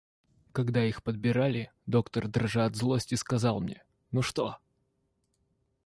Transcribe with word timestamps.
Когда 0.51 0.83
их 0.83 1.03
подбирали, 1.03 1.71
доктор, 1.85 2.27
дрожа 2.27 2.65
от 2.65 2.75
злости, 2.75 3.13
сказал 3.13 3.59
мне:— 3.59 3.83
Ну 4.11 4.23
что? 4.23 4.57